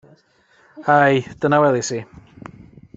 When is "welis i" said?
1.65-2.03